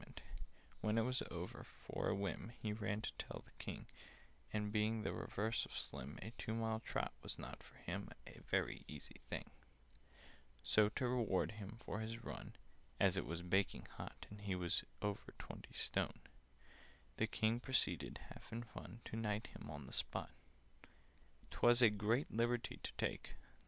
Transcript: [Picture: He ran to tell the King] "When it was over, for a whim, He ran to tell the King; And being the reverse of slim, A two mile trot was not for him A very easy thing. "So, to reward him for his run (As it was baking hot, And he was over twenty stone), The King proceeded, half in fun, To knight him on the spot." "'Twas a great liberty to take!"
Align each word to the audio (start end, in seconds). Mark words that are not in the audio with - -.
[Picture: 0.01 0.23
He 0.23 0.33
ran 0.33 0.33
to 0.33 0.33
tell 0.33 0.63
the 0.65 0.71
King] 0.71 0.81
"When 0.81 0.97
it 0.97 1.01
was 1.03 1.23
over, 1.29 1.63
for 1.63 2.09
a 2.09 2.15
whim, 2.15 2.49
He 2.59 2.73
ran 2.73 3.01
to 3.03 3.11
tell 3.19 3.43
the 3.45 3.63
King; 3.63 3.85
And 4.51 4.71
being 4.71 5.03
the 5.03 5.13
reverse 5.13 5.63
of 5.63 5.77
slim, 5.77 6.17
A 6.23 6.31
two 6.39 6.55
mile 6.55 6.79
trot 6.79 7.13
was 7.21 7.37
not 7.37 7.61
for 7.61 7.75
him 7.77 8.09
A 8.25 8.39
very 8.49 8.83
easy 8.87 9.21
thing. 9.29 9.51
"So, 10.63 10.89
to 10.89 11.07
reward 11.07 11.51
him 11.51 11.75
for 11.75 11.99
his 11.99 12.23
run 12.23 12.55
(As 12.99 13.15
it 13.15 13.27
was 13.27 13.43
baking 13.43 13.85
hot, 13.97 14.25
And 14.31 14.41
he 14.41 14.55
was 14.55 14.83
over 15.03 15.35
twenty 15.37 15.73
stone), 15.75 16.21
The 17.17 17.27
King 17.27 17.59
proceeded, 17.59 18.21
half 18.31 18.51
in 18.51 18.63
fun, 18.63 19.01
To 19.05 19.15
knight 19.15 19.49
him 19.55 19.69
on 19.69 19.85
the 19.85 19.93
spot." 19.93 20.31
"'Twas 21.51 21.79
a 21.83 21.91
great 21.91 22.31
liberty 22.31 22.77
to 22.81 22.91
take!" 22.97 23.35